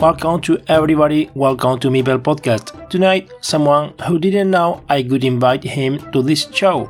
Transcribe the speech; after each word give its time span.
Welcome 0.00 0.40
to 0.42 0.62
everybody, 0.68 1.28
welcome 1.34 1.80
to 1.80 1.88
Meeple 1.88 2.20
Podcast. 2.20 2.88
Tonight, 2.88 3.32
someone 3.40 3.94
who 4.06 4.20
didn't 4.20 4.48
know 4.48 4.80
I 4.88 5.02
could 5.02 5.24
invite 5.24 5.64
him 5.64 5.98
to 6.12 6.22
this 6.22 6.46
show. 6.52 6.88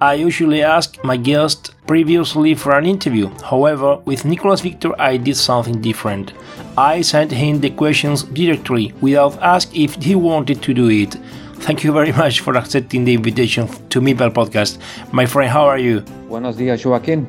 I 0.00 0.14
usually 0.14 0.62
ask 0.62 0.96
my 1.04 1.18
guest 1.18 1.74
previously 1.86 2.54
for 2.54 2.74
an 2.74 2.86
interview. 2.86 3.28
However, 3.44 3.96
with 4.06 4.24
Nicolas 4.24 4.62
Victor, 4.62 4.98
I 4.98 5.18
did 5.18 5.36
something 5.36 5.82
different. 5.82 6.32
I 6.78 7.02
sent 7.02 7.30
him 7.30 7.60
the 7.60 7.68
questions 7.68 8.22
directly 8.22 8.94
without 9.02 9.36
asking 9.42 9.82
if 9.82 9.96
he 9.96 10.14
wanted 10.14 10.62
to 10.62 10.72
do 10.72 10.88
it. 10.88 11.14
Thank 11.56 11.84
you 11.84 11.92
very 11.92 12.12
much 12.12 12.40
for 12.40 12.56
accepting 12.56 13.04
the 13.04 13.12
invitation 13.12 13.68
to 13.90 14.00
Meeple 14.00 14.32
Podcast. 14.32 14.78
My 15.12 15.26
friend, 15.26 15.50
how 15.50 15.66
are 15.66 15.78
you? 15.78 16.00
Buenos 16.26 16.56
dias, 16.56 16.86
Joaquin. 16.86 17.26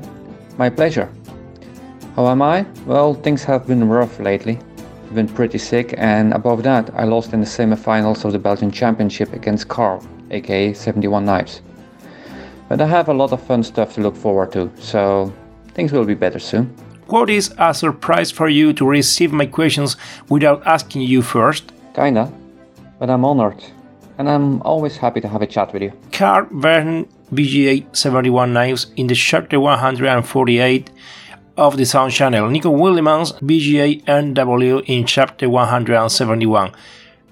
My 0.58 0.70
pleasure. 0.70 1.11
How 2.16 2.28
am 2.28 2.42
I? 2.42 2.66
Well, 2.86 3.14
things 3.14 3.44
have 3.44 3.67
been 3.67 3.89
rough 3.89 4.22
lately 4.22 4.58
been 5.13 5.27
pretty 5.27 5.58
sick, 5.58 5.94
and 5.97 6.33
above 6.33 6.63
that, 6.63 6.89
I 6.95 7.03
lost 7.03 7.33
in 7.33 7.39
the 7.39 7.45
semi-finals 7.45 8.25
of 8.25 8.31
the 8.31 8.39
Belgian 8.39 8.72
Championship 8.72 9.33
against 9.33 9.67
Carl, 9.67 10.05
aka 10.31 10.73
71 10.73 11.25
Knives. 11.25 11.61
But 12.69 12.81
I 12.81 12.88
have 12.88 13.09
a 13.09 13.14
lot 13.14 13.31
of 13.31 13.41
fun 13.41 13.64
stuff 13.64 13.94
to 13.94 14.02
look 14.02 14.16
forward 14.16 14.52
to, 14.53 14.72
so 14.80 15.31
things 15.73 15.91
will 15.91 16.05
be 16.05 16.16
better 16.16 16.39
soon. 16.39 16.75
What 17.08 17.30
is 17.30 17.53
a 17.58 17.73
surprise 17.73 18.31
for 18.31 18.49
you 18.49 18.73
to 18.73 18.86
receive 18.86 19.31
my 19.31 19.45
questions 19.45 19.95
without 20.30 20.61
asking 20.66 21.03
you 21.03 21.21
first? 21.21 21.71
Kinda, 21.95 22.31
but 22.99 23.09
I'm 23.09 23.23
honored, 23.23 23.64
and 24.17 24.30
I'm 24.30 24.61
always 24.64 24.97
happy 24.97 25.21
to 25.21 25.27
have 25.27 25.42
a 25.42 25.47
chat 25.47 25.71
with 25.73 25.81
you. 25.83 25.94
Carl 26.11 26.47
Verheyen 26.47 27.08
BGA 27.33 27.86
71 27.95 28.53
Knives 28.53 28.88
in 28.95 29.08
the 29.08 29.16
Chapter 29.16 29.59
148 29.59 30.89
of 31.58 31.75
the 31.75 31.86
Sound 31.86 32.13
Channel, 32.13 32.50
Nico 32.50 32.72
Willemans, 32.72 33.33
BGA 33.41 34.03
NW 34.05 34.83
in 34.86 35.05
chapter 35.05 35.50
171. 35.50 36.72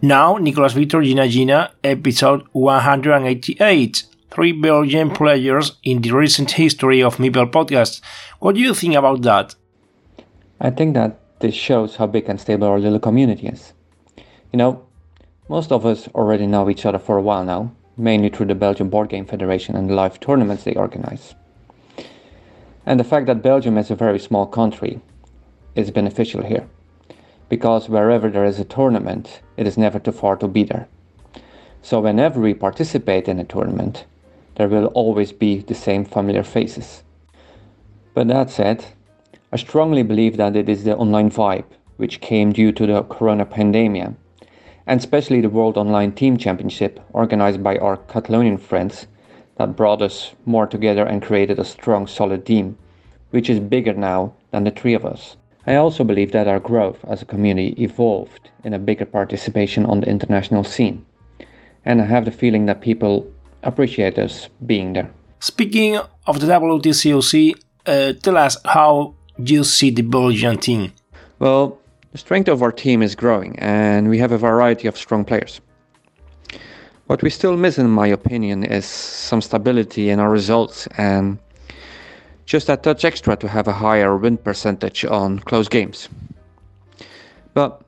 Now, 0.01 0.37
Nicolas 0.37 0.73
Victor 0.73 1.01
Jina 1.01 1.27
Jina, 1.27 1.71
episode 1.83 2.43
188. 2.51 4.03
Three 4.31 4.51
Belgian 4.51 5.11
players 5.11 5.77
in 5.83 6.01
the 6.01 6.11
recent 6.11 6.51
history 6.51 7.01
of 7.01 7.17
Meeple 7.17 7.51
podcast. 7.51 8.01
What 8.39 8.55
do 8.55 8.61
you 8.61 8.73
think 8.73 8.95
about 8.95 9.21
that? 9.21 9.55
I 10.59 10.71
think 10.71 10.95
that 10.95 11.19
this 11.39 11.55
shows 11.55 11.95
how 11.95 12.07
big 12.07 12.27
and 12.27 12.41
stable 12.41 12.67
our 12.67 12.79
little 12.79 12.99
community 12.99 13.47
is. 13.47 13.73
You 14.51 14.57
know, 14.57 14.85
most 15.47 15.71
of 15.71 15.85
us 15.85 16.07
already 16.09 16.47
know 16.47 16.69
each 16.69 16.85
other 16.85 16.99
for 16.99 17.17
a 17.17 17.21
while 17.21 17.45
now, 17.45 17.71
mainly 17.97 18.29
through 18.29 18.47
the 18.47 18.55
Belgian 18.55 18.89
Board 18.89 19.09
Game 19.09 19.25
Federation 19.25 19.75
and 19.75 19.89
the 19.89 19.93
live 19.93 20.19
tournaments 20.19 20.63
they 20.63 20.75
organize. 20.75 21.35
And 22.85 22.99
the 22.99 23.03
fact 23.03 23.25
that 23.25 23.41
Belgium 23.41 23.77
is 23.77 23.89
a 23.89 23.95
very 23.95 24.19
small 24.19 24.45
country 24.45 25.01
is 25.75 25.91
beneficial 25.91 26.43
here. 26.43 26.67
Because 27.49 27.89
wherever 27.89 28.29
there 28.29 28.45
is 28.45 28.59
a 28.59 28.65
tournament, 28.65 29.41
it 29.57 29.67
is 29.67 29.77
never 29.77 29.99
too 29.99 30.11
far 30.11 30.35
to 30.37 30.47
be 30.47 30.63
there. 30.63 30.87
So 31.81 31.99
whenever 31.99 32.39
we 32.39 32.53
participate 32.53 33.27
in 33.27 33.39
a 33.39 33.43
tournament, 33.43 34.05
there 34.55 34.67
will 34.67 34.87
always 34.87 35.31
be 35.31 35.59
the 35.59 35.75
same 35.75 36.05
familiar 36.05 36.43
faces. 36.43 37.03
But 38.13 38.27
that 38.29 38.49
said, 38.49 38.85
I 39.51 39.57
strongly 39.57 40.03
believe 40.03 40.37
that 40.37 40.55
it 40.55 40.69
is 40.69 40.83
the 40.83 40.95
online 40.95 41.29
vibe 41.29 41.65
which 41.97 42.21
came 42.21 42.51
due 42.51 42.71
to 42.71 42.85
the 42.85 43.03
corona 43.03 43.45
pandemic, 43.45 44.09
and 44.87 44.99
especially 44.99 45.41
the 45.41 45.49
World 45.49 45.77
Online 45.77 46.11
Team 46.11 46.37
Championship 46.37 46.99
organized 47.13 47.63
by 47.63 47.77
our 47.77 47.97
Catalonian 47.97 48.57
friends 48.57 49.07
that 49.57 49.75
brought 49.75 50.01
us 50.01 50.33
more 50.45 50.67
together 50.67 51.05
and 51.05 51.21
created 51.21 51.59
a 51.59 51.65
strong, 51.65 52.07
solid 52.07 52.45
team, 52.45 52.77
which 53.31 53.49
is 53.49 53.59
bigger 53.59 53.93
now 53.93 54.33
than 54.51 54.63
the 54.63 54.71
three 54.71 54.93
of 54.93 55.05
us. 55.05 55.37
I 55.67 55.75
also 55.75 56.03
believe 56.03 56.31
that 56.31 56.47
our 56.47 56.59
growth 56.59 57.03
as 57.05 57.21
a 57.21 57.25
community 57.25 57.75
evolved 57.83 58.49
in 58.63 58.73
a 58.73 58.79
bigger 58.79 59.05
participation 59.05 59.85
on 59.85 60.01
the 60.01 60.07
international 60.07 60.63
scene. 60.63 61.05
And 61.85 62.01
I 62.01 62.05
have 62.05 62.25
the 62.25 62.31
feeling 62.31 62.65
that 62.67 62.81
people 62.81 63.31
appreciate 63.63 64.19
us 64.19 64.49
being 64.65 64.93
there. 64.93 65.11
Speaking 65.39 65.97
of 66.27 66.39
the 66.39 66.47
WTCOC, 66.47 67.53
uh, 67.85 68.13
tell 68.13 68.37
us 68.37 68.57
how 68.65 69.15
you 69.37 69.63
see 69.63 69.89
the 69.89 70.01
Belgian 70.01 70.57
team. 70.57 70.93
Well, 71.39 71.79
the 72.11 72.17
strength 72.17 72.47
of 72.47 72.61
our 72.61 72.71
team 72.71 73.01
is 73.01 73.15
growing, 73.15 73.59
and 73.59 74.09
we 74.09 74.19
have 74.19 74.31
a 74.31 74.37
variety 74.37 74.87
of 74.87 74.97
strong 74.97 75.25
players. 75.25 75.61
What 77.07 77.21
we 77.21 77.29
still 77.29 77.55
miss, 77.55 77.77
in 77.77 77.89
my 77.91 78.07
opinion, 78.07 78.63
is 78.63 78.85
some 78.85 79.39
stability 79.39 80.09
in 80.09 80.19
our 80.19 80.29
results 80.29 80.87
and 80.97 81.37
just 82.45 82.65
that 82.65 82.81
touch 82.81 83.05
extra 83.05 83.35
to 83.37 83.47
have 83.47 83.67
a 83.67 83.73
higher 83.73 84.17
win 84.17 84.37
percentage 84.37 85.05
on 85.05 85.39
close 85.39 85.67
games. 85.67 86.09
But 87.53 87.81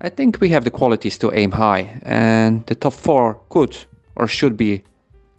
I 0.00 0.08
think 0.08 0.40
we 0.40 0.50
have 0.50 0.62
the 0.62 0.70
qualities 0.70 1.18
to 1.18 1.32
aim 1.34 1.50
high, 1.50 2.00
and 2.02 2.64
the 2.66 2.76
top 2.76 2.92
four 2.92 3.40
could 3.48 3.76
or 4.14 4.28
should 4.28 4.56
be 4.56 4.84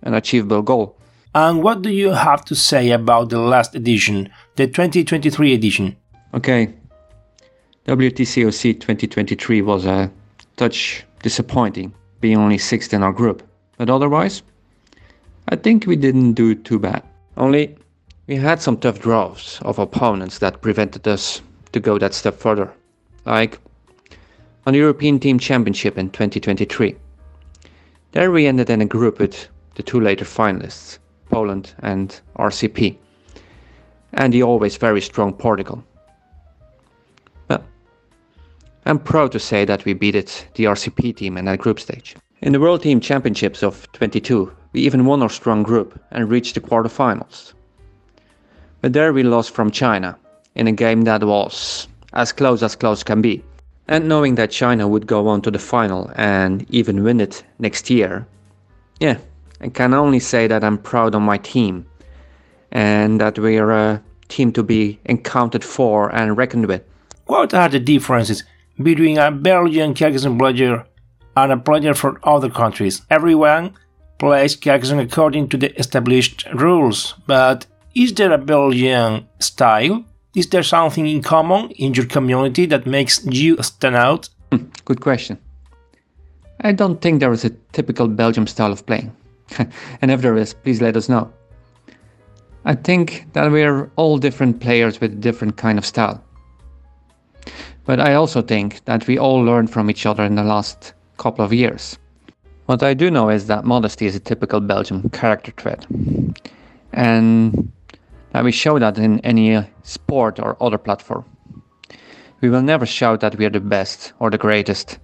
an 0.03 0.14
achievable 0.14 0.62
goal. 0.62 0.97
And 1.34 1.64
what 1.64 1.81
do 1.81 1.90
you 1.90 2.09
have 2.09 2.44
to 2.46 2.56
say 2.56 2.91
about 2.91 3.30
the 3.30 3.40
last 3.40 3.75
edition, 3.75 4.30
the 4.58 4.68
2023 4.68 5.53
edition? 5.53 5.96
Okay, 6.34 6.74
WTCOC 7.88 8.74
2023 8.74 9.62
was 9.62 9.86
a 9.86 10.12
touch 10.58 11.06
disappointing 11.24 11.94
being 12.22 12.38
only 12.38 12.58
sixth 12.58 12.94
in 12.94 13.04
our 13.04 13.12
group. 13.12 13.44
But 13.78 13.90
otherwise, 13.90 14.44
I 15.50 15.56
think 15.56 15.86
we 15.86 15.96
didn't 15.96 16.34
do 16.34 16.56
too 16.56 16.80
bad. 16.80 17.04
Only 17.36 17.76
we 18.28 18.36
had 18.36 18.62
some 18.62 18.78
tough 18.78 19.00
draws 19.00 19.59
of 19.64 19.80
opponents 19.80 20.38
that 20.38 20.62
prevented 20.62 21.08
us 21.08 21.42
to 21.74 21.80
go 21.80 21.98
that 21.98 22.14
step 22.14 22.40
further. 22.40 22.72
Like 23.26 23.59
on 24.66 24.74
the 24.74 24.80
European 24.80 25.20
Team 25.20 25.40
Championship 25.40 25.98
in 25.98 26.09
2023. 26.12 26.96
There 28.12 28.32
we 28.32 28.46
ended 28.46 28.70
in 28.70 28.82
a 28.82 28.86
group 28.86 29.20
with 29.20 29.48
the 29.76 29.84
two 29.84 30.00
later 30.00 30.26
finalists, 30.26 31.00
Poland 31.30 31.74
and 31.80 32.20
RCP, 32.38 32.96
and 34.14 34.34
the 34.34 34.44
always 34.44 34.78
very 34.78 35.02
strong 35.02 35.34
Portugal. 35.34 35.84
I'm 38.86 38.97
proud 38.97 39.31
to 39.34 39.40
say 39.40 39.64
that 39.66 39.86
we 39.86 39.94
beat 39.94 40.16
it, 40.16 40.47
the 40.56 40.64
RCP 40.64 41.16
team 41.16 41.38
in 41.38 41.46
that 41.46 41.59
group 41.59 41.79
stage. 41.79 42.16
In 42.41 42.52
the 42.52 42.59
World 42.59 42.82
Team 42.82 43.00
Championships 43.00 43.61
of 43.61 43.91
22, 43.91 44.52
we 44.73 44.82
even 44.82 45.06
won 45.06 45.22
our 45.22 45.29
strong 45.29 45.61
group 45.61 46.00
and 46.09 46.29
reached 46.29 46.56
the 46.56 46.61
quarterfinals. 46.61 47.53
But 48.82 48.94
there 48.94 49.14
we 49.14 49.22
lost 49.22 49.52
from 49.52 49.70
China 49.70 50.17
in 50.56 50.67
a 50.67 50.72
game 50.72 51.03
that 51.03 51.23
was 51.23 51.88
as 52.14 52.32
close 52.32 52.64
as 52.64 52.76
close 52.76 53.03
can 53.03 53.22
be. 53.22 53.44
And 53.88 54.09
knowing 54.09 54.35
that 54.35 54.50
China 54.50 54.88
would 54.88 55.06
go 55.06 55.28
on 55.28 55.44
to 55.44 55.52
the 55.52 55.59
final 55.59 56.11
and 56.16 56.66
even 56.72 57.03
win 57.03 57.20
it 57.22 57.44
next 57.59 57.90
year, 57.90 58.26
yeah, 59.00 59.17
I 59.59 59.70
can 59.70 59.94
only 59.94 60.20
say 60.20 60.47
that 60.47 60.64
I'm 60.64 60.79
proud 60.79 61.14
of 61.14 61.22
my 61.22 61.38
team 61.38 61.85
and 62.72 63.22
that 63.22 63.38
we're 63.38 63.70
a 63.70 64.02
team 64.28 64.52
to 64.53 64.64
be 64.64 65.00
encountered 65.06 65.64
for 65.64 66.09
and 66.16 66.35
reckoned 66.35 66.66
with. 66.66 66.84
What 67.28 67.53
are 67.53 67.70
the 67.70 67.79
differences 67.79 68.44
between 68.82 69.18
a 69.18 69.32
Belgian 69.32 69.94
Carcassonne 69.94 70.38
player 70.38 70.85
and 71.35 71.52
a 71.52 71.58
player 71.58 71.94
from 71.94 72.18
other 72.23 72.50
countries. 72.50 73.02
Everyone 73.09 73.73
plays 74.18 74.56
Carcassonne 74.56 75.00
according 75.00 75.50
to 75.50 75.58
the 75.58 75.78
established 75.79 76.46
rules, 76.53 77.16
but 77.28 77.66
is 77.96 78.14
there 78.14 78.32
a 78.32 78.38
Belgian 78.38 79.28
style? 79.40 80.03
Is 80.35 80.47
there 80.50 80.64
something 80.64 81.08
in 81.08 81.22
common 81.22 81.72
in 81.72 81.94
your 81.94 82.06
community 82.06 82.66
that 82.68 82.85
makes 82.85 83.26
you 83.26 83.62
stand 83.62 83.96
out? 83.96 84.29
Hmm, 84.52 84.66
good 84.85 85.02
question. 85.02 85.38
I 86.62 86.72
don't 86.72 87.02
think 87.02 87.20
there 87.20 87.32
is 87.32 87.44
a 87.44 87.50
typical 87.73 88.08
Belgium 88.08 88.47
style 88.47 88.72
of 88.72 88.85
playing. 88.85 89.16
and 90.02 90.12
if 90.12 90.22
there 90.22 90.38
is, 90.38 90.53
please 90.53 90.82
let 90.82 90.96
us 90.96 91.09
know. 91.09 91.32
I 92.64 92.76
think 92.76 93.26
that 93.34 93.52
we're 93.52 93.91
all 93.96 94.18
different 94.20 94.62
players 94.62 95.02
with 95.02 95.14
a 95.14 95.16
different 95.16 95.58
kind 95.58 95.79
of 95.79 95.85
style. 95.85 96.23
But 97.86 98.00
I 98.00 98.14
also 98.14 98.42
think 98.42 98.86
that 98.86 99.08
we 99.08 99.18
all 99.18 99.44
learned 99.44 99.72
from 99.72 99.90
each 99.90 100.06
other 100.06 100.24
in 100.24 100.36
the 100.36 100.44
last 100.44 100.94
couple 101.18 101.44
of 101.44 101.54
years. 101.54 101.98
What 102.68 102.84
I 102.84 102.94
do 102.94 103.10
know 103.10 103.30
is 103.30 103.48
that 103.48 103.66
modesty 103.66 104.06
is 104.06 104.16
a 104.16 104.20
typical 104.20 104.60
Belgian 104.60 105.10
character 105.10 105.52
trait. 105.52 105.86
And 106.94 107.72
that 108.32 108.44
we 108.44 108.52
show 108.52 108.80
that 108.80 108.98
in 108.98 109.20
any 109.22 109.66
sport 109.84 110.40
or 110.40 110.56
other 110.62 110.78
platform. 110.78 111.26
We 112.40 112.50
will 112.50 112.62
never 112.62 112.86
shout 112.86 113.20
that 113.20 113.36
we 113.38 113.46
are 113.46 113.50
the 113.50 113.60
best 113.60 114.14
or 114.20 114.30
the 114.30 114.38
greatest. 114.38 115.00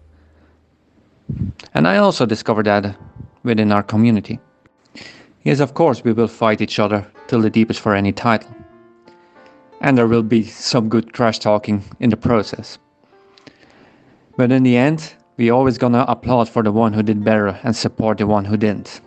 And 1.73 1.87
I 1.87 1.97
also 1.97 2.25
discovered 2.25 2.65
that 2.65 2.97
within 3.43 3.71
our 3.71 3.83
community. 3.83 4.39
Yes, 5.43 5.59
of 5.59 5.73
course, 5.73 6.03
we 6.03 6.13
will 6.13 6.27
fight 6.27 6.61
each 6.61 6.79
other 6.79 7.05
till 7.27 7.41
the 7.41 7.49
deepest 7.49 7.79
for 7.79 7.95
any 7.95 8.11
title. 8.11 8.49
And 9.81 9.97
there 9.97 10.07
will 10.07 10.23
be 10.23 10.43
some 10.43 10.89
good 10.89 11.13
trash 11.13 11.39
talking 11.39 11.83
in 11.99 12.09
the 12.09 12.17
process. 12.17 12.79
But 14.35 14.51
in 14.51 14.63
the 14.63 14.77
end, 14.77 15.13
we're 15.37 15.53
always 15.53 15.77
gonna 15.77 16.05
applaud 16.07 16.49
for 16.49 16.63
the 16.63 16.71
one 16.71 16.93
who 16.93 17.03
did 17.03 17.23
better 17.23 17.59
and 17.63 17.75
support 17.75 18.17
the 18.17 18.27
one 18.27 18.45
who 18.45 18.57
didn't. 18.57 19.01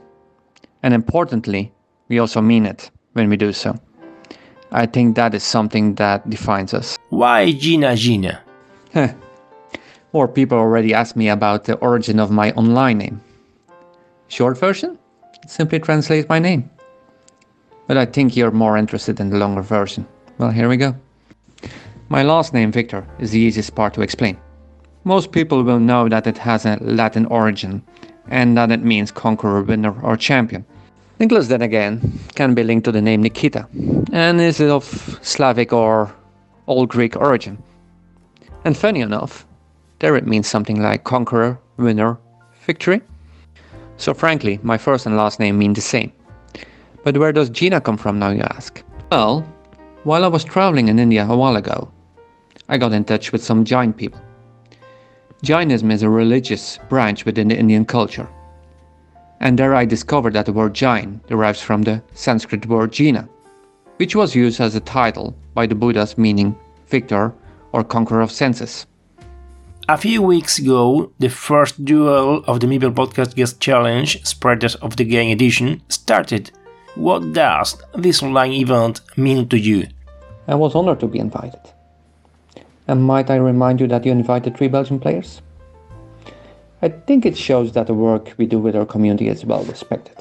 And 0.82 0.94
importantly, 0.94 1.72
we 2.08 2.18
also 2.18 2.40
mean 2.40 2.66
it 2.66 2.90
when 3.12 3.28
we 3.28 3.36
do 3.36 3.52
so. 3.52 3.78
I 4.72 4.86
think 4.86 5.16
that 5.16 5.34
is 5.34 5.42
something 5.42 5.96
that 5.96 6.28
defines 6.30 6.72
us. 6.72 6.96
Why 7.08 7.52
Jina 7.52 7.96
Jina? 7.96 8.42
More 10.12 10.28
people 10.28 10.58
already 10.58 10.94
asked 10.94 11.16
me 11.16 11.28
about 11.28 11.64
the 11.64 11.74
origin 11.76 12.18
of 12.20 12.30
my 12.30 12.52
online 12.52 12.98
name. 12.98 13.20
Short 14.28 14.58
version? 14.58 14.98
Simply 15.46 15.80
translate 15.80 16.28
my 16.28 16.38
name. 16.38 16.70
But 17.86 17.96
I 17.96 18.06
think 18.06 18.36
you're 18.36 18.52
more 18.52 18.76
interested 18.76 19.18
in 19.18 19.30
the 19.30 19.38
longer 19.38 19.62
version. 19.62 20.06
Well, 20.40 20.50
here 20.50 20.70
we 20.70 20.78
go. 20.78 20.96
My 22.08 22.22
last 22.22 22.54
name, 22.54 22.72
Victor, 22.72 23.06
is 23.18 23.30
the 23.30 23.38
easiest 23.38 23.74
part 23.74 23.92
to 23.92 24.00
explain. 24.00 24.38
Most 25.04 25.32
people 25.32 25.62
will 25.62 25.78
know 25.78 26.08
that 26.08 26.26
it 26.26 26.38
has 26.38 26.64
a 26.64 26.78
Latin 26.80 27.26
origin 27.26 27.82
and 28.28 28.56
that 28.56 28.70
it 28.70 28.82
means 28.82 29.12
conqueror, 29.12 29.60
winner, 29.60 30.00
or 30.00 30.16
champion. 30.16 30.64
Nicolas, 31.18 31.48
then 31.48 31.60
again, 31.60 32.18
can 32.36 32.54
be 32.54 32.62
linked 32.62 32.86
to 32.86 32.92
the 32.92 33.02
name 33.02 33.20
Nikita 33.20 33.68
and 34.14 34.40
is 34.40 34.62
of 34.62 35.18
Slavic 35.20 35.74
or 35.74 36.10
Old 36.68 36.88
Greek 36.88 37.16
origin. 37.16 37.62
And 38.64 38.74
funny 38.74 39.02
enough, 39.02 39.44
there 39.98 40.16
it 40.16 40.26
means 40.26 40.48
something 40.48 40.80
like 40.80 41.04
conqueror, 41.04 41.58
winner, 41.76 42.16
victory. 42.62 43.02
So 43.98 44.14
frankly, 44.14 44.58
my 44.62 44.78
first 44.78 45.04
and 45.04 45.18
last 45.18 45.38
name 45.38 45.58
mean 45.58 45.74
the 45.74 45.82
same. 45.82 46.10
But 47.04 47.18
where 47.18 47.30
does 47.30 47.50
Jina 47.50 47.82
come 47.82 47.98
from 47.98 48.18
now, 48.18 48.30
you 48.30 48.40
ask? 48.40 48.82
Well, 49.12 49.46
while 50.04 50.24
I 50.24 50.28
was 50.28 50.44
traveling 50.44 50.88
in 50.88 50.98
India 50.98 51.26
a 51.26 51.36
while 51.36 51.56
ago, 51.56 51.90
I 52.68 52.78
got 52.78 52.92
in 52.92 53.04
touch 53.04 53.32
with 53.32 53.44
some 53.44 53.64
Jain 53.64 53.92
people. 53.92 54.20
Jainism 55.42 55.90
is 55.90 56.02
a 56.02 56.10
religious 56.10 56.78
branch 56.88 57.24
within 57.24 57.48
the 57.48 57.58
Indian 57.58 57.84
culture 57.84 58.28
and 59.40 59.58
there 59.58 59.74
I 59.74 59.86
discovered 59.86 60.34
that 60.34 60.46
the 60.46 60.52
word 60.52 60.74
Jain 60.74 61.20
derives 61.26 61.62
from 61.62 61.82
the 61.82 62.02
Sanskrit 62.12 62.66
word 62.66 62.92
Jina, 62.92 63.28
which 63.96 64.14
was 64.14 64.34
used 64.34 64.60
as 64.60 64.74
a 64.74 64.80
title 64.80 65.34
by 65.54 65.66
the 65.66 65.74
Buddhas 65.74 66.18
meaning 66.18 66.56
victor 66.86 67.34
or 67.72 67.82
conqueror 67.82 68.20
of 68.20 68.30
senses. 68.30 68.86
A 69.88 69.96
few 69.96 70.22
weeks 70.22 70.58
ago, 70.58 71.10
the 71.18 71.30
first 71.30 71.84
duel 71.84 72.44
of 72.46 72.60
the 72.60 72.66
Meeple 72.66 72.94
Podcast 72.94 73.34
Guest 73.34 73.60
Challenge, 73.60 74.24
Spreaders 74.24 74.76
of 74.76 74.96
the 74.96 75.04
Game 75.04 75.32
edition, 75.32 75.82
started. 75.88 76.52
What 77.00 77.32
does 77.32 77.78
this 77.94 78.22
online 78.22 78.52
event 78.52 79.00
mean 79.16 79.48
to 79.48 79.58
you? 79.58 79.88
I 80.46 80.54
was 80.54 80.74
honored 80.74 81.00
to 81.00 81.06
be 81.06 81.18
invited. 81.18 81.62
And 82.86 83.02
might 83.02 83.30
I 83.30 83.36
remind 83.36 83.80
you 83.80 83.86
that 83.86 84.04
you 84.04 84.12
invited 84.12 84.54
three 84.54 84.68
Belgian 84.68 85.00
players? 85.00 85.40
I 86.82 86.90
think 86.90 87.24
it 87.24 87.38
shows 87.38 87.72
that 87.72 87.86
the 87.86 87.94
work 87.94 88.34
we 88.36 88.44
do 88.44 88.58
with 88.58 88.76
our 88.76 88.84
community 88.84 89.28
is 89.28 89.46
well 89.46 89.64
respected. 89.64 90.18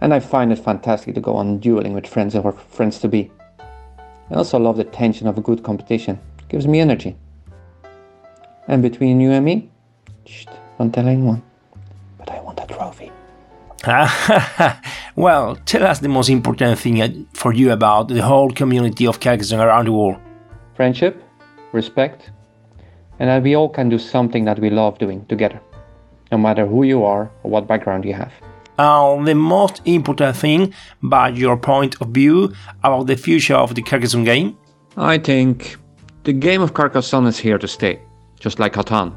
And 0.00 0.12
I 0.12 0.18
find 0.18 0.50
it 0.50 0.58
fantastic 0.58 1.14
to 1.14 1.20
go 1.20 1.36
on 1.36 1.60
dueling 1.60 1.92
with 1.92 2.08
friends 2.08 2.34
or 2.34 2.50
friends 2.50 2.98
to 2.98 3.06
be. 3.08 3.30
I 4.30 4.34
also 4.34 4.58
love 4.58 4.78
the 4.78 4.82
tension 4.82 5.28
of 5.28 5.38
a 5.38 5.42
good 5.42 5.62
competition. 5.62 6.18
It 6.40 6.48
gives 6.48 6.66
me 6.66 6.80
energy. 6.80 7.14
And 8.66 8.82
between 8.82 9.20
you 9.20 9.30
and 9.30 9.44
me, 9.44 9.70
shh, 10.26 10.46
don't 10.76 10.92
tell 10.92 11.06
anyone. 11.06 11.44
well, 15.16 15.56
tell 15.66 15.84
us 15.84 15.98
the 15.98 16.08
most 16.08 16.28
important 16.28 16.78
thing 16.78 17.26
for 17.32 17.52
you 17.52 17.72
about 17.72 18.08
the 18.08 18.22
whole 18.22 18.50
community 18.52 19.06
of 19.06 19.18
Carcassonne 19.18 19.60
around 19.60 19.86
the 19.86 19.92
world. 19.92 20.20
Friendship, 20.76 21.20
respect, 21.72 22.30
and 23.18 23.28
that 23.28 23.42
we 23.42 23.56
all 23.56 23.68
can 23.68 23.88
do 23.88 23.98
something 23.98 24.44
that 24.44 24.60
we 24.60 24.70
love 24.70 24.98
doing 24.98 25.26
together, 25.26 25.60
no 26.30 26.38
matter 26.38 26.64
who 26.64 26.84
you 26.84 27.04
are 27.04 27.28
or 27.42 27.50
what 27.50 27.66
background 27.66 28.04
you 28.04 28.14
have. 28.14 28.32
Uh, 28.78 29.22
the 29.24 29.34
most 29.34 29.82
important 29.84 30.36
thing, 30.36 30.72
by 31.02 31.28
your 31.30 31.56
point 31.56 32.00
of 32.00 32.08
view, 32.08 32.52
about 32.84 33.08
the 33.08 33.16
future 33.16 33.54
of 33.54 33.74
the 33.74 33.82
Carcassonne 33.82 34.24
game? 34.24 34.56
I 34.96 35.18
think 35.18 35.76
the 36.22 36.32
game 36.32 36.62
of 36.62 36.72
Carcassonne 36.72 37.26
is 37.26 37.38
here 37.38 37.58
to 37.58 37.66
stay, 37.66 38.00
just 38.38 38.60
like 38.60 38.74
Catan. 38.74 39.16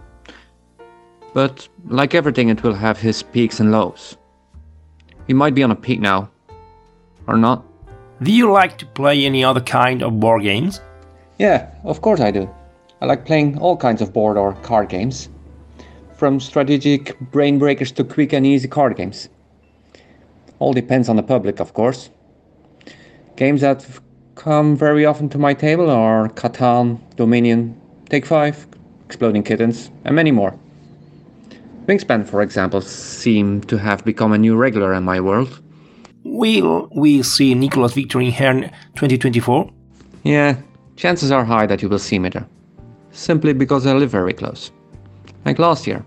But 1.36 1.68
like 1.88 2.16
everything, 2.16 2.50
it 2.50 2.64
will 2.64 2.74
have 2.74 2.98
his 2.98 3.22
peaks 3.22 3.60
and 3.60 3.72
lows. 3.72 4.18
He 5.28 5.34
might 5.34 5.56
be 5.56 5.64
on 5.64 5.72
a 5.72 5.76
peak 5.76 6.00
now, 6.00 6.30
or 7.28 7.38
not. 7.38 7.64
Do 8.22 8.32
you 8.32 8.52
like 8.52 8.78
to 8.78 8.86
play 8.86 9.26
any 9.26 9.44
other 9.44 9.62
kind 9.62 10.02
of 10.02 10.20
board 10.20 10.44
games? 10.44 10.82
Yeah, 11.40 11.70
of 11.84 12.02
course 12.02 12.22
I 12.22 12.32
do. 12.32 12.50
I 13.02 13.06
like 13.06 13.26
playing 13.26 13.58
all 13.60 13.76
kinds 13.76 14.02
of 14.02 14.14
board 14.14 14.38
or 14.38 14.54
card 14.54 14.90
games, 14.90 15.30
from 16.16 16.40
strategic 16.40 17.20
brain 17.20 17.60
breakers 17.60 17.92
to 17.94 18.04
quick 18.04 18.34
and 18.34 18.46
easy 18.46 18.68
card 18.68 18.96
games. 18.96 19.28
All 20.60 20.74
depends 20.74 21.10
on 21.10 21.18
the 21.18 21.24
public, 21.24 21.60
of 21.60 21.74
course. 21.74 22.10
Games 23.36 23.62
that 23.62 23.86
come 24.36 24.78
very 24.78 25.06
often 25.06 25.28
to 25.30 25.38
my 25.38 25.54
table 25.54 25.90
are 25.90 26.30
Catan, 26.30 27.00
Dominion, 27.18 27.80
Take 28.10 28.26
5, 28.26 28.68
Exploding 29.06 29.44
Kittens, 29.44 29.92
and 30.06 30.16
many 30.16 30.32
more. 30.32 30.58
Wingspan, 31.88 32.28
for 32.28 32.42
example, 32.42 32.82
seem 32.82 33.62
to 33.62 33.78
have 33.78 34.04
become 34.04 34.34
a 34.34 34.38
new 34.38 34.56
regular 34.56 34.94
in 34.94 35.04
my 35.04 35.20
world. 35.20 35.62
Will 36.24 36.90
we 36.96 37.22
see 37.22 37.54
Nicolas 37.54 37.94
Victor 37.94 38.22
in 38.22 38.32
Hern 38.32 38.62
2024? 38.96 39.70
Yeah, 40.24 40.58
chances 40.96 41.32
are 41.32 41.46
high 41.46 41.68
that 41.68 41.82
you 41.82 41.90
will 41.90 42.00
see 42.00 42.18
me 42.18 42.30
there 42.30 42.48
simply 43.16 43.54
because 43.54 43.88
I 43.88 43.94
live 43.94 44.12
very 44.12 44.34
close. 44.34 44.72
Like 45.46 45.60
last 45.60 45.88
year, 45.88 46.06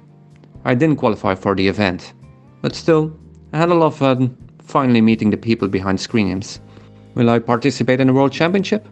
I 0.64 0.74
didn't 0.74 0.96
qualify 0.96 1.34
for 1.34 1.54
the 1.54 1.66
event, 1.66 2.12
but 2.60 2.74
still, 2.74 3.18
I 3.52 3.58
had 3.58 3.70
a 3.70 3.74
lot 3.74 3.86
of 3.86 3.96
fun 3.96 4.36
finally 4.62 5.00
meeting 5.00 5.30
the 5.30 5.36
people 5.36 5.68
behind 5.68 6.00
Screen 6.00 6.28
Games. 6.28 6.60
Will 7.14 7.30
I 7.30 7.38
participate 7.38 8.00
in 8.00 8.08
the 8.08 8.12
World 8.12 8.32
Championship? 8.32 8.86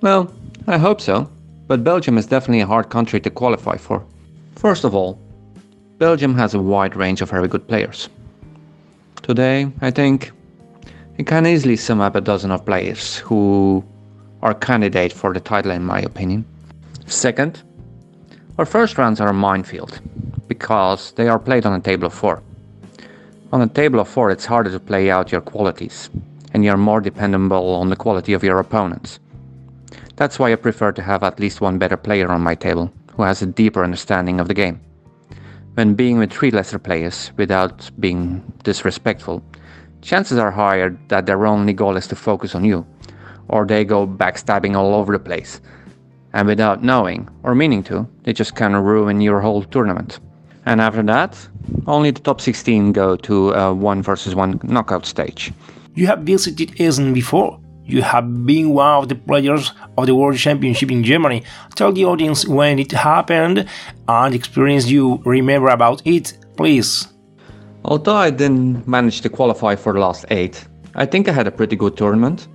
Well, 0.00 0.32
I 0.66 0.78
hope 0.78 1.00
so, 1.00 1.30
but 1.66 1.84
Belgium 1.84 2.16
is 2.16 2.26
definitely 2.26 2.60
a 2.60 2.66
hard 2.66 2.88
country 2.88 3.20
to 3.20 3.30
qualify 3.30 3.76
for. 3.76 4.04
First 4.56 4.84
of 4.84 4.94
all, 4.94 5.20
Belgium 5.98 6.34
has 6.34 6.54
a 6.54 6.58
wide 6.58 6.96
range 6.96 7.20
of 7.20 7.30
very 7.30 7.46
good 7.46 7.68
players. 7.68 8.08
Today, 9.22 9.70
I 9.80 9.92
think, 9.92 10.32
you 11.16 11.24
can 11.24 11.46
easily 11.46 11.76
sum 11.76 12.00
up 12.00 12.16
a 12.16 12.20
dozen 12.20 12.50
of 12.50 12.66
players 12.66 13.18
who 13.18 13.84
are 14.42 14.54
candidate 14.54 15.12
for 15.12 15.32
the 15.32 15.38
title 15.38 15.70
in 15.70 15.84
my 15.84 16.00
opinion. 16.00 16.44
Second, 17.06 17.62
our 18.58 18.66
first 18.66 18.98
rounds 18.98 19.20
are 19.20 19.28
a 19.28 19.32
minefield 19.34 20.00
because 20.48 21.12
they 21.12 21.28
are 21.28 21.38
played 21.38 21.64
on 21.64 21.72
a 21.72 21.80
table 21.80 22.06
of 22.06 22.12
four. 22.12 22.42
On 23.52 23.62
a 23.62 23.68
table 23.68 24.00
of 24.00 24.08
four, 24.08 24.30
it's 24.32 24.44
harder 24.44 24.72
to 24.72 24.80
play 24.80 25.12
out 25.12 25.30
your 25.30 25.40
qualities, 25.40 26.10
and 26.52 26.64
you're 26.64 26.76
more 26.76 27.00
dependable 27.00 27.72
on 27.76 27.88
the 27.88 27.96
quality 27.96 28.32
of 28.32 28.42
your 28.42 28.58
opponents. 28.58 29.20
That's 30.16 30.40
why 30.40 30.52
I 30.52 30.56
prefer 30.56 30.90
to 30.90 31.02
have 31.02 31.22
at 31.22 31.38
least 31.38 31.60
one 31.60 31.78
better 31.78 31.96
player 31.96 32.32
on 32.32 32.40
my 32.40 32.56
table 32.56 32.92
who 33.12 33.22
has 33.22 33.42
a 33.42 33.46
deeper 33.46 33.84
understanding 33.84 34.40
of 34.40 34.48
the 34.48 34.54
game. 34.54 34.80
When 35.74 35.94
being 35.94 36.18
with 36.18 36.32
three 36.32 36.50
lesser 36.50 36.78
players 36.78 37.32
without 37.36 37.90
being 37.98 38.42
disrespectful, 38.62 39.42
chances 40.02 40.38
are 40.38 40.50
higher 40.50 40.96
that 41.08 41.26
their 41.26 41.46
only 41.46 41.72
goal 41.72 41.96
is 41.96 42.06
to 42.08 42.16
focus 42.16 42.54
on 42.54 42.64
you, 42.64 42.86
or 43.48 43.66
they 43.66 43.84
go 43.84 44.06
backstabbing 44.06 44.76
all 44.76 44.94
over 44.94 45.12
the 45.12 45.18
place 45.18 45.60
and 46.34 46.48
without 46.48 46.82
knowing 46.82 47.28
or 47.44 47.54
meaning 47.54 47.82
to, 47.84 48.06
they 48.24 48.32
just 48.32 48.56
kind 48.56 48.74
of 48.74 48.82
ruin 48.82 49.20
your 49.20 49.40
whole 49.40 49.62
tournament. 49.62 50.18
And 50.66 50.80
after 50.80 51.02
that, 51.04 51.48
only 51.86 52.10
the 52.10 52.20
top 52.20 52.40
16 52.40 52.92
go 52.92 53.16
to 53.16 53.52
a 53.52 53.72
one 53.72 54.02
versus 54.02 54.34
one 54.34 54.60
knockout 54.64 55.06
stage. 55.06 55.52
You 55.94 56.08
have 56.08 56.20
visited 56.20 56.80
Essen 56.80 57.14
before. 57.14 57.60
You 57.86 58.00
have 58.02 58.46
been 58.46 58.70
one 58.70 58.94
of 59.02 59.08
the 59.08 59.14
players 59.14 59.72
of 59.98 60.06
the 60.06 60.14
World 60.14 60.38
Championship 60.38 60.90
in 60.90 61.04
Germany. 61.04 61.42
Tell 61.74 61.92
the 61.92 62.06
audience 62.06 62.46
when 62.46 62.78
it 62.78 62.92
happened 62.92 63.68
and 64.08 64.34
experience 64.34 64.86
you 64.86 65.20
remember 65.24 65.68
about 65.68 66.00
it, 66.06 66.38
please. 66.56 67.08
Although 67.84 68.16
I 68.16 68.30
didn't 68.30 68.88
manage 68.88 69.20
to 69.20 69.28
qualify 69.28 69.76
for 69.76 69.92
the 69.92 69.98
last 69.98 70.24
eight, 70.30 70.66
I 70.94 71.04
think 71.04 71.28
I 71.28 71.32
had 71.32 71.46
a 71.46 71.50
pretty 71.50 71.76
good 71.76 71.96
tournament. 71.96 72.48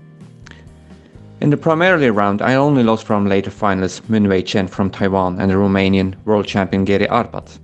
In 1.41 1.51
the 1.51 1.57
primarily 1.57 2.09
round, 2.09 2.41
I 2.41 2.55
only 2.55 2.83
lost 2.83 3.05
from 3.05 3.27
later 3.27 3.51
finalist 3.51 4.01
Minwei 4.09 4.43
Chen 4.43 4.67
from 4.67 4.89
Taiwan 4.89 5.39
and 5.39 5.51
the 5.51 5.55
Romanian 5.55 6.15
world 6.25 6.47
champion 6.47 6.85
Geri 6.85 7.05
Arpat. 7.07 7.59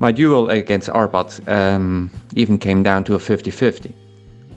My 0.00 0.10
duel 0.10 0.50
against 0.50 0.88
Arpat 0.88 1.46
um, 1.48 2.10
even 2.34 2.58
came 2.58 2.82
down 2.82 3.04
to 3.04 3.14
a 3.14 3.18
50 3.18 3.50
50. 3.50 3.94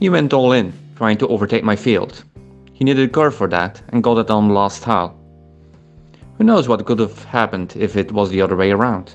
He 0.00 0.08
went 0.08 0.32
all 0.32 0.52
in, 0.52 0.72
trying 0.96 1.18
to 1.18 1.28
overtake 1.28 1.64
my 1.64 1.76
field. 1.76 2.24
He 2.72 2.84
needed 2.84 3.08
a 3.08 3.12
curve 3.12 3.34
for 3.34 3.48
that 3.48 3.82
and 3.88 4.02
got 4.02 4.18
it 4.18 4.30
on 4.30 4.48
the 4.48 4.54
last 4.54 4.82
tile. 4.82 5.18
Who 6.38 6.44
knows 6.44 6.68
what 6.68 6.84
could 6.84 6.98
have 6.98 7.22
happened 7.24 7.74
if 7.76 7.96
it 7.96 8.10
was 8.12 8.30
the 8.30 8.40
other 8.40 8.56
way 8.56 8.72
around? 8.72 9.14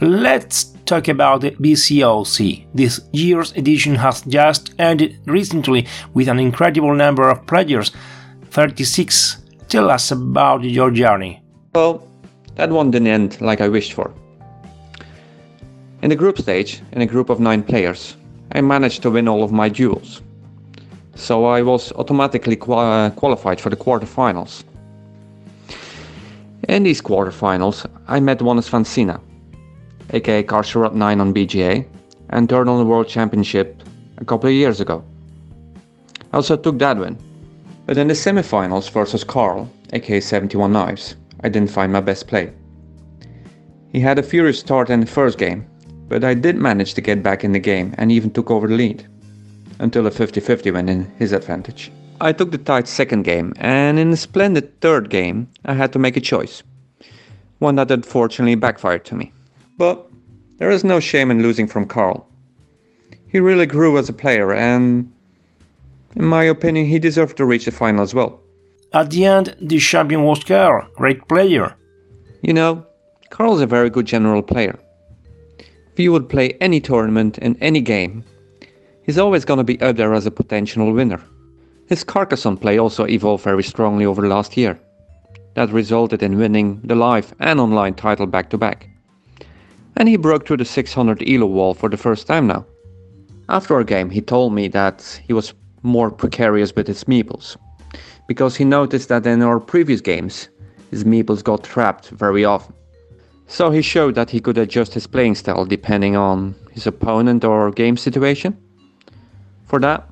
Let's 0.00 0.64
talk 0.86 1.08
about 1.08 1.40
the 1.40 1.50
BCLC. 1.52 2.66
This 2.74 3.00
year's 3.12 3.52
edition 3.52 3.94
has 3.96 4.22
just 4.22 4.74
ended 4.78 5.18
recently 5.26 5.86
with 6.12 6.28
an 6.28 6.38
incredible 6.38 6.94
number 6.94 7.28
of 7.28 7.46
players 7.46 7.90
36. 8.50 9.38
Tell 9.68 9.90
us 9.90 10.10
about 10.12 10.62
your 10.62 10.90
journey. 10.90 11.42
Well, 11.74 12.06
that 12.54 12.70
one 12.70 12.90
didn't 12.90 13.08
end 13.08 13.40
like 13.40 13.60
I 13.60 13.68
wished 13.68 13.94
for. 13.94 14.12
In 16.02 16.10
the 16.10 16.16
group 16.16 16.38
stage, 16.38 16.82
in 16.92 17.02
a 17.02 17.06
group 17.06 17.30
of 17.30 17.40
9 17.40 17.62
players, 17.62 18.16
I 18.52 18.60
managed 18.60 19.02
to 19.02 19.10
win 19.10 19.26
all 19.26 19.42
of 19.42 19.50
my 19.50 19.68
duels. 19.68 20.22
So 21.14 21.44
I 21.44 21.62
was 21.62 21.92
automatically 21.92 22.56
qual- 22.56 23.10
qualified 23.12 23.60
for 23.60 23.70
the 23.70 23.76
quarterfinals. 23.76 24.64
In 26.68 26.82
these 26.82 27.02
quarterfinals, 27.02 27.86
I 28.08 28.20
met 28.20 28.38
Wannes 28.40 28.68
van 28.68 28.84
Sina, 28.84 29.20
aka 30.10 30.42
Karsharat 30.42 30.94
9 30.94 31.20
on 31.20 31.32
BGA, 31.34 31.86
and 32.30 32.48
third 32.48 32.68
on 32.68 32.78
the 32.78 32.84
World 32.84 33.06
Championship 33.06 33.82
a 34.18 34.24
couple 34.24 34.48
of 34.48 34.54
years 34.54 34.80
ago. 34.80 35.04
I 36.32 36.36
also 36.36 36.56
took 36.56 36.78
that 36.78 36.96
win. 36.98 37.18
But 37.86 37.98
in 37.98 38.08
the 38.08 38.14
semifinals 38.14 38.90
versus 38.90 39.24
Carl, 39.24 39.68
aka 39.92 40.20
71 40.20 40.72
Knives, 40.72 41.16
I 41.42 41.48
didn't 41.48 41.70
find 41.70 41.92
my 41.92 42.00
best 42.00 42.26
play. 42.26 42.50
He 43.92 44.00
had 44.00 44.18
a 44.18 44.22
furious 44.22 44.58
start 44.58 44.90
in 44.90 45.00
the 45.00 45.06
first 45.06 45.38
game, 45.38 45.66
but 46.08 46.24
I 46.24 46.34
did 46.34 46.56
manage 46.56 46.94
to 46.94 47.00
get 47.00 47.22
back 47.22 47.44
in 47.44 47.52
the 47.52 47.60
game 47.60 47.94
and 47.98 48.10
even 48.10 48.30
took 48.30 48.50
over 48.50 48.66
the 48.66 48.74
lead. 48.74 49.06
Until 49.78 50.06
a 50.06 50.10
50 50.10 50.40
50 50.40 50.70
went 50.70 50.90
in 50.90 51.10
his 51.18 51.32
advantage. 51.32 51.90
I 52.20 52.32
took 52.32 52.52
the 52.52 52.58
tight 52.58 52.86
second 52.86 53.24
game, 53.24 53.52
and 53.56 53.98
in 53.98 54.12
a 54.12 54.16
splendid 54.16 54.80
third 54.80 55.10
game, 55.10 55.48
I 55.64 55.74
had 55.74 55.92
to 55.92 55.98
make 55.98 56.16
a 56.16 56.20
choice. 56.20 56.62
One 57.58 57.76
that 57.76 57.90
unfortunately 57.90 58.54
backfired 58.54 59.04
to 59.06 59.14
me. 59.14 59.32
But 59.76 60.06
there 60.58 60.70
is 60.70 60.84
no 60.84 61.00
shame 61.00 61.30
in 61.30 61.42
losing 61.42 61.66
from 61.66 61.86
Carl. 61.86 62.28
He 63.26 63.40
really 63.40 63.66
grew 63.66 63.98
as 63.98 64.08
a 64.08 64.12
player, 64.12 64.52
and 64.52 65.12
in 66.14 66.24
my 66.24 66.44
opinion, 66.44 66.86
he 66.86 66.98
deserved 66.98 67.36
to 67.36 67.44
reach 67.44 67.64
the 67.64 67.72
final 67.72 68.02
as 68.02 68.14
well. 68.14 68.40
At 68.92 69.10
the 69.10 69.24
end, 69.24 69.56
the 69.60 69.80
champion 69.80 70.22
was 70.22 70.44
Carl, 70.44 70.86
great 70.94 71.26
player. 71.26 71.74
You 72.42 72.52
know, 72.52 72.86
Carl's 73.30 73.60
a 73.60 73.66
very 73.66 73.90
good 73.90 74.06
general 74.06 74.42
player. 74.42 74.78
If 75.58 75.98
you 75.98 76.12
would 76.12 76.28
play 76.28 76.56
any 76.60 76.80
tournament 76.80 77.38
in 77.38 77.56
any 77.60 77.80
game, 77.80 78.24
he's 79.04 79.18
always 79.18 79.44
going 79.44 79.58
to 79.58 79.64
be 79.64 79.80
up 79.80 79.96
there 79.96 80.14
as 80.14 80.26
a 80.26 80.30
potential 80.30 80.92
winner. 80.92 81.20
His 81.86 82.04
Carcassonne 82.04 82.56
play 82.56 82.78
also 82.78 83.06
evolved 83.06 83.44
very 83.44 83.62
strongly 83.62 84.06
over 84.06 84.22
the 84.22 84.28
last 84.28 84.56
year. 84.56 84.78
That 85.54 85.70
resulted 85.70 86.22
in 86.22 86.38
winning 86.38 86.80
the 86.82 86.94
live 86.94 87.34
and 87.38 87.60
online 87.60 87.94
title 87.94 88.26
back 88.26 88.50
to 88.50 88.58
back 88.58 88.88
and 89.96 90.08
he 90.08 90.16
broke 90.16 90.46
through 90.46 90.58
the 90.58 90.64
600 90.64 91.22
elo 91.28 91.46
wall 91.46 91.74
for 91.74 91.88
the 91.88 91.96
first 91.96 92.26
time 92.26 92.46
now. 92.46 92.66
After 93.48 93.74
our 93.74 93.84
game, 93.84 94.10
he 94.10 94.20
told 94.20 94.54
me 94.54 94.68
that 94.68 95.20
he 95.26 95.32
was 95.32 95.54
more 95.82 96.10
precarious 96.10 96.74
with 96.74 96.86
his 96.86 97.04
meeples, 97.04 97.56
because 98.26 98.56
he 98.56 98.64
noticed 98.64 99.08
that 99.10 99.26
in 99.26 99.42
our 99.42 99.60
previous 99.60 100.00
games, 100.00 100.48
his 100.90 101.04
meeples 101.04 101.44
got 101.44 101.62
trapped 101.62 102.08
very 102.08 102.44
often. 102.44 102.74
So 103.46 103.70
he 103.70 103.82
showed 103.82 104.14
that 104.14 104.30
he 104.30 104.40
could 104.40 104.56
adjust 104.56 104.94
his 104.94 105.06
playing 105.06 105.34
style 105.34 105.66
depending 105.66 106.16
on 106.16 106.54
his 106.72 106.86
opponent 106.86 107.44
or 107.44 107.70
game 107.70 107.96
situation. 107.96 108.56
For 109.66 109.80
that, 109.80 110.08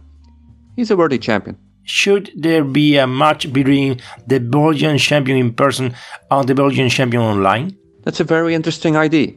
he's 0.76 0.90
a 0.90 0.97
worthy 0.97 1.18
champion. 1.18 1.59
Should 1.85 2.30
there 2.37 2.64
be 2.64 2.97
a 2.97 3.06
match 3.06 3.52
between 3.52 4.00
the 4.26 4.38
Belgian 4.38 4.99
champion 4.99 5.38
in 5.38 5.52
person 5.52 5.94
and 6.30 6.49
the 6.49 6.54
Belgian 6.54 6.88
champion 6.88 7.23
online? 7.23 7.76
That's 8.04 8.21
a 8.21 8.25
very 8.25 8.54
interesting 8.54 8.97
idea. 8.97 9.32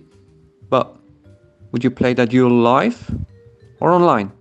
But 0.69 0.95
would 1.71 1.83
you 1.83 1.91
play 1.91 2.13
that 2.13 2.29
duel 2.29 2.51
live 2.51 3.09
or 3.79 3.91
online? 3.91 4.31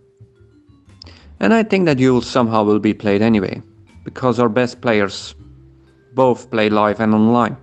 And 1.40 1.52
I 1.52 1.62
think 1.62 1.86
that 1.86 1.96
duel 1.96 2.22
somehow 2.22 2.62
will 2.62 2.78
be 2.78 2.94
played 2.94 3.20
anyway, 3.22 3.60
because 4.04 4.38
our 4.38 4.48
best 4.48 4.80
players 4.80 5.34
both 6.14 6.50
play 6.50 6.70
live 6.70 7.00
and 7.00 7.12
online. 7.12 7.56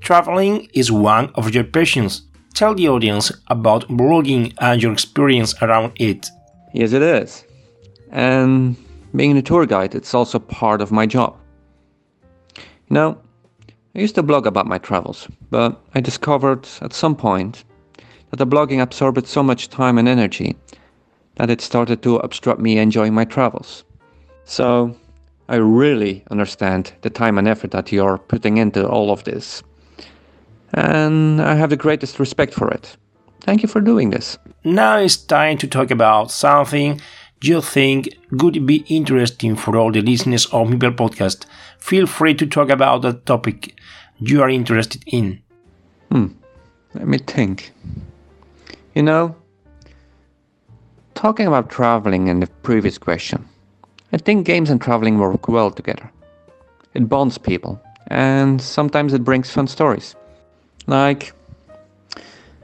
Traveling 0.00 0.68
is 0.74 0.90
one 0.90 1.30
of 1.34 1.54
your 1.54 1.64
passions. 1.64 2.22
Tell 2.54 2.74
the 2.74 2.88
audience 2.88 3.30
about 3.48 3.88
blogging 3.88 4.52
and 4.60 4.82
your 4.82 4.92
experience 4.92 5.54
around 5.62 5.92
it. 5.96 6.26
Yes, 6.72 6.92
it 6.92 7.02
is. 7.02 7.44
And 8.10 8.76
being 9.14 9.36
a 9.36 9.42
tour 9.42 9.66
guide, 9.66 9.94
it's 9.94 10.14
also 10.14 10.38
part 10.38 10.80
of 10.80 10.92
my 10.92 11.06
job. 11.06 11.36
You 12.56 12.94
know, 12.94 13.18
I 13.94 14.00
used 14.00 14.14
to 14.16 14.22
blog 14.22 14.46
about 14.46 14.66
my 14.66 14.78
travels, 14.78 15.28
but 15.50 15.80
I 15.94 16.00
discovered 16.00 16.68
at 16.80 16.92
some 16.92 17.16
point 17.16 17.64
that 18.30 18.36
the 18.36 18.46
blogging 18.46 18.82
absorbed 18.82 19.26
so 19.26 19.42
much 19.42 19.68
time 19.68 19.98
and 19.98 20.08
energy 20.08 20.56
that 21.36 21.50
it 21.50 21.60
started 21.60 22.02
to 22.02 22.16
obstruct 22.16 22.60
me 22.60 22.78
enjoying 22.78 23.14
my 23.14 23.24
travels. 23.24 23.84
So 24.44 24.96
I 25.48 25.56
really 25.56 26.24
understand 26.30 26.92
the 27.02 27.10
time 27.10 27.38
and 27.38 27.48
effort 27.48 27.70
that 27.70 27.90
you're 27.92 28.18
putting 28.18 28.58
into 28.58 28.86
all 28.86 29.10
of 29.10 29.24
this. 29.24 29.62
And 30.74 31.40
I 31.40 31.54
have 31.54 31.70
the 31.70 31.76
greatest 31.76 32.18
respect 32.18 32.52
for 32.52 32.68
it. 32.70 32.96
Thank 33.40 33.62
you 33.62 33.68
for 33.68 33.80
doing 33.80 34.10
this. 34.10 34.38
Now 34.64 34.98
it's 34.98 35.16
time 35.16 35.58
to 35.58 35.66
talk 35.66 35.90
about 35.90 36.30
something 36.30 37.00
you 37.40 37.60
think 37.60 38.08
could 38.38 38.66
be 38.66 38.84
interesting 38.88 39.56
for 39.56 39.76
all 39.76 39.92
the 39.92 40.02
listeners 40.02 40.46
of 40.46 40.68
Meeple 40.68 40.96
Podcast. 40.96 41.46
Feel 41.78 42.06
free 42.06 42.34
to 42.34 42.46
talk 42.46 42.68
about 42.68 43.02
the 43.02 43.12
topic 43.12 43.78
you 44.18 44.42
are 44.42 44.48
interested 44.48 45.04
in. 45.06 45.40
Hmm. 46.10 46.28
Let 46.94 47.06
me 47.06 47.18
think. 47.18 47.72
You 48.94 49.02
know, 49.02 49.36
talking 51.14 51.46
about 51.46 51.70
traveling 51.70 52.26
in 52.26 52.40
the 52.40 52.48
previous 52.62 52.98
question, 52.98 53.48
I 54.12 54.16
think 54.16 54.46
games 54.46 54.70
and 54.70 54.80
traveling 54.80 55.18
work 55.18 55.48
well 55.48 55.70
together. 55.70 56.10
It 56.94 57.08
bonds 57.08 57.38
people, 57.38 57.80
and 58.08 58.60
sometimes 58.60 59.12
it 59.12 59.22
brings 59.22 59.50
fun 59.50 59.68
stories. 59.68 60.16
Like, 60.86 61.32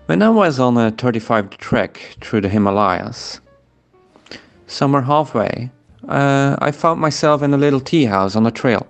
when 0.06 0.22
I 0.22 0.28
was 0.28 0.60
on 0.60 0.76
a 0.76 0.90
35 0.90 1.50
trek 1.56 2.16
through 2.20 2.42
the 2.42 2.48
Himalayas, 2.48 3.40
somewhere 4.66 5.02
halfway, 5.02 5.70
uh, 6.08 6.56
I 6.58 6.70
found 6.72 7.00
myself 7.00 7.42
in 7.42 7.54
a 7.54 7.56
little 7.56 7.80
tea 7.80 8.04
house 8.04 8.36
on 8.36 8.46
a 8.46 8.50
trail. 8.50 8.86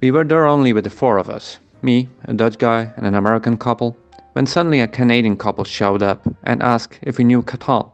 We 0.00 0.10
were 0.10 0.24
there 0.24 0.46
only 0.46 0.72
with 0.72 0.84
the 0.84 0.90
four 0.90 1.18
of 1.18 1.30
us 1.30 1.58
me, 1.82 2.08
a 2.24 2.34
Dutch 2.34 2.58
guy, 2.58 2.92
and 2.96 3.06
an 3.06 3.14
American 3.14 3.56
couple 3.56 3.96
when 4.32 4.46
suddenly 4.46 4.80
a 4.80 4.88
Canadian 4.88 5.36
couple 5.36 5.64
showed 5.64 6.02
up 6.02 6.26
and 6.44 6.62
asked 6.62 6.98
if 7.02 7.18
we 7.18 7.24
knew 7.24 7.42
Catan. 7.42 7.90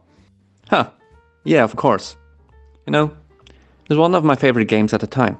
Huh, 0.69 0.89
yeah, 1.43 1.63
of 1.63 1.75
course. 1.75 2.15
You 2.85 2.91
know, 2.91 3.15
it 3.47 3.89
was 3.89 3.97
one 3.97 4.15
of 4.15 4.23
my 4.23 4.35
favorite 4.35 4.67
games 4.67 4.93
at 4.93 5.01
the 5.01 5.07
time. 5.07 5.37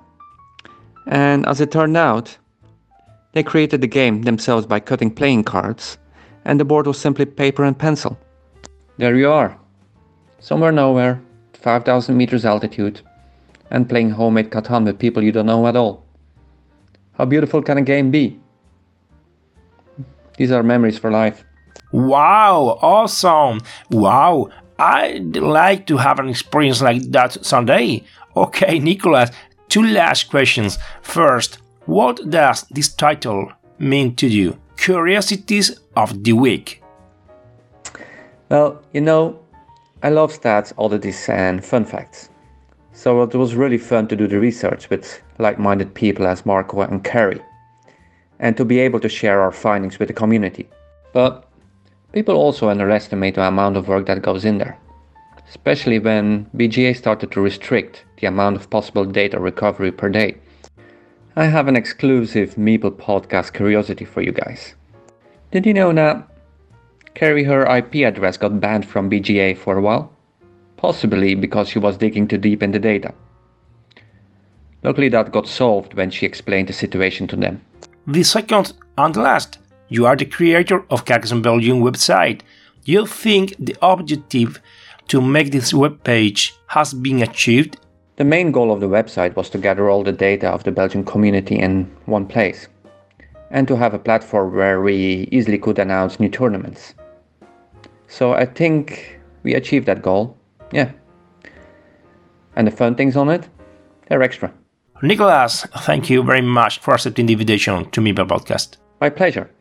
And 1.07 1.45
as 1.47 1.61
it 1.61 1.71
turned 1.71 1.97
out, 1.97 2.37
they 3.33 3.43
created 3.43 3.81
the 3.81 3.87
game 3.87 4.21
themselves 4.23 4.65
by 4.65 4.79
cutting 4.79 5.11
playing 5.11 5.43
cards, 5.43 5.97
and 6.45 6.59
the 6.59 6.65
board 6.65 6.87
was 6.87 6.99
simply 6.99 7.25
paper 7.25 7.63
and 7.63 7.77
pencil. 7.77 8.17
There 8.97 9.15
you 9.15 9.29
are, 9.29 9.57
somewhere 10.39 10.71
nowhere, 10.71 11.21
5,000 11.53 12.15
meters 12.15 12.45
altitude, 12.45 13.01
and 13.71 13.89
playing 13.89 14.11
homemade 14.11 14.51
Catan 14.51 14.85
with 14.85 14.99
people 14.99 15.23
you 15.23 15.31
don't 15.31 15.47
know 15.47 15.67
at 15.67 15.75
all. 15.75 16.05
How 17.13 17.25
beautiful 17.25 17.61
can 17.61 17.77
a 17.77 17.81
game 17.81 18.11
be? 18.11 18.39
These 20.37 20.51
are 20.51 20.63
memories 20.63 20.97
for 20.97 21.11
life. 21.11 21.43
Wow, 21.91 22.77
awesome. 22.81 23.61
Wow, 23.89 24.49
I'd 24.77 25.37
like 25.37 25.87
to 25.87 25.97
have 25.97 26.19
an 26.19 26.29
experience 26.29 26.81
like 26.81 27.01
that 27.11 27.45
someday. 27.45 28.03
Okay, 28.35 28.79
Nicolas, 28.79 29.29
two 29.69 29.83
last 29.83 30.29
questions. 30.29 30.77
First, 31.01 31.59
what 31.85 32.29
does 32.29 32.63
this 32.69 32.93
title 32.93 33.51
mean 33.79 34.15
to 34.15 34.27
you? 34.27 34.57
Curiosities 34.77 35.79
of 35.95 36.23
the 36.23 36.33
Week. 36.33 36.83
Well, 38.49 38.81
you 38.93 39.01
know, 39.01 39.39
I 40.03 40.09
love 40.09 40.31
stats, 40.31 40.73
oddities, 40.77 41.27
and 41.29 41.65
fun 41.65 41.85
facts. 41.85 42.29
So 42.93 43.23
it 43.23 43.33
was 43.33 43.55
really 43.55 43.77
fun 43.77 44.07
to 44.07 44.15
do 44.15 44.27
the 44.27 44.39
research 44.39 44.89
with 44.89 45.21
like 45.39 45.57
minded 45.57 45.93
people 45.93 46.27
as 46.27 46.45
Marco 46.45 46.81
and 46.81 47.03
Kerry, 47.03 47.41
and 48.39 48.55
to 48.57 48.63
be 48.63 48.79
able 48.79 48.99
to 48.99 49.09
share 49.09 49.41
our 49.41 49.51
findings 49.51 49.97
with 49.97 50.07
the 50.07 50.13
community. 50.13 50.69
But 51.13 51.49
people 52.13 52.35
also 52.35 52.69
underestimate 52.69 53.35
the 53.35 53.47
amount 53.47 53.77
of 53.77 53.87
work 53.87 54.05
that 54.05 54.21
goes 54.21 54.45
in 54.45 54.59
there, 54.59 54.77
especially 55.49 55.99
when 55.99 56.45
BGA 56.55 56.95
started 56.95 57.31
to 57.31 57.41
restrict 57.41 58.05
the 58.21 58.27
amount 58.27 58.55
of 58.55 58.69
possible 58.69 59.05
data 59.05 59.39
recovery 59.39 59.91
per 59.91 60.09
day. 60.09 60.37
I 61.37 61.47
have 61.47 61.67
an 61.67 61.75
exclusive 61.75 62.55
Meeple 62.55 62.91
podcast 62.91 63.51
curiosity 63.51 64.05
for 64.05 64.21
you 64.21 64.31
guys. 64.31 64.73
Did 65.51 65.65
you 65.65 65.73
know 65.73 65.91
that 65.91 66.29
Kerry 67.13 67.43
her 67.43 67.65
IP 67.65 67.95
address 68.07 68.37
got 68.37 68.61
banned 68.61 68.87
from 68.87 69.09
BGA 69.09 69.57
for 69.57 69.77
a 69.77 69.81
while? 69.81 70.13
Possibly 70.77 71.35
because 71.35 71.67
she 71.67 71.77
was 71.77 71.97
digging 71.97 72.29
too 72.29 72.37
deep 72.37 72.63
in 72.63 72.71
the 72.71 72.79
data. 72.79 73.13
Luckily, 74.81 75.09
that 75.09 75.33
got 75.33 75.45
solved 75.45 75.95
when 75.95 76.09
she 76.09 76.25
explained 76.25 76.69
the 76.69 76.73
situation 76.73 77.27
to 77.27 77.35
them. 77.35 77.59
The 78.07 78.23
second 78.23 78.71
and 78.97 79.17
last, 79.17 79.59
you 79.89 80.05
are 80.05 80.15
the 80.15 80.25
creator 80.25 80.85
of 80.89 81.03
Carcassonne 81.03 81.41
Belgium 81.41 81.81
website. 81.81 82.43
You 82.85 83.05
think 83.05 83.55
the 83.59 83.75
objective 83.81 84.61
to 85.09 85.19
make 85.19 85.51
this 85.51 85.73
web 85.73 86.01
page 86.05 86.53
has 86.67 86.93
been 86.93 87.21
achieved? 87.21 87.77
The 88.17 88.23
main 88.23 88.51
goal 88.51 88.71
of 88.71 88.79
the 88.79 88.87
website 88.87 89.35
was 89.35 89.49
to 89.49 89.57
gather 89.57 89.89
all 89.89 90.03
the 90.03 90.13
data 90.13 90.47
of 90.47 90.63
the 90.63 90.71
Belgian 90.71 91.03
community 91.03 91.59
in 91.59 91.91
one 92.05 92.25
place 92.25 92.67
and 93.51 93.67
to 93.67 93.75
have 93.75 93.93
a 93.93 93.99
platform 93.99 94.55
where 94.55 94.81
we 94.81 95.27
easily 95.31 95.57
could 95.57 95.79
announce 95.79 96.19
new 96.19 96.29
tournaments. 96.29 96.95
So 98.07 98.33
I 98.33 98.45
think 98.45 99.19
we 99.43 99.53
achieved 99.53 99.85
that 99.87 100.01
goal. 100.01 100.37
Yeah. 100.71 100.91
And 102.55 102.65
the 102.65 102.71
fun 102.71 102.95
things 102.95 103.17
on 103.17 103.29
it, 103.29 103.49
they're 104.07 104.23
extra. 104.23 104.53
Nicolas, 105.01 105.65
thank 105.79 106.09
you 106.09 106.23
very 106.23 106.41
much 106.41 106.79
for 106.79 106.93
accepting 106.93 107.25
the 107.25 107.33
invitation 107.33 107.89
to 107.91 107.99
Meeple 107.99 108.27
Podcast. 108.27 108.77
My 109.01 109.09
pleasure. 109.09 109.51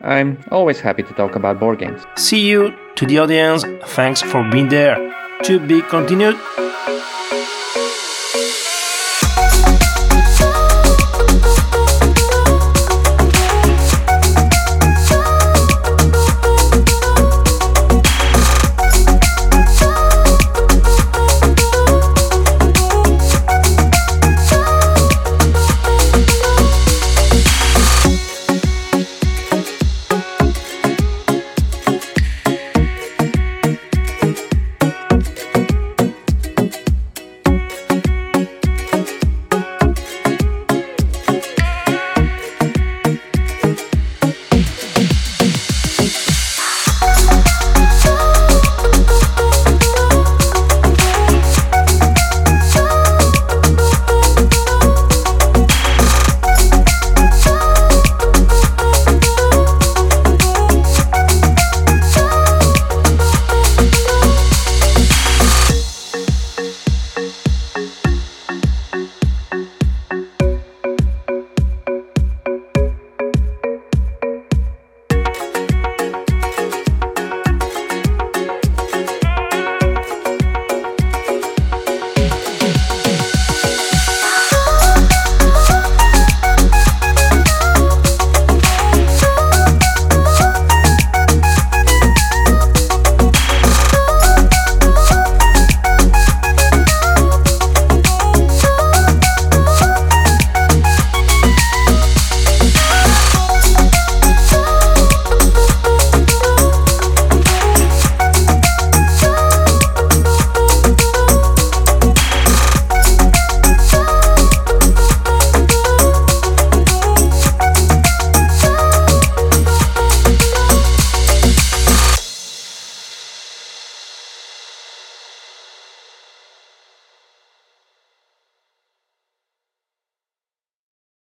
I'm 0.00 0.42
always 0.50 0.80
happy 0.80 1.04
to 1.04 1.14
talk 1.14 1.36
about 1.36 1.60
board 1.60 1.78
games. 1.78 2.02
See 2.16 2.40
you 2.40 2.74
to 2.96 3.06
the 3.06 3.20
audience. 3.20 3.64
Thanks 3.94 4.20
for 4.20 4.42
being 4.50 4.68
there. 4.68 4.96
To 5.44 5.60
be 5.60 5.80
continued. 5.82 6.36